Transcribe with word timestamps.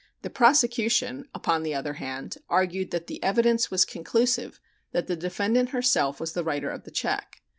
The 0.23 0.31
prosecution, 0.31 1.27
upon 1.35 1.61
the 1.61 1.75
other 1.75 1.93
hand, 1.93 2.39
argued 2.49 2.89
that 2.89 3.05
the 3.05 3.21
evidence 3.21 3.69
was 3.69 3.85
conclusive 3.85 4.59
that 4.93 5.05
the 5.05 5.15
defendant 5.15 5.69
herself 5.69 6.19
was 6.19 6.33
the 6.33 6.43
writer 6.43 6.71
of 6.71 6.85
the 6.85 6.91
check. 6.91 7.43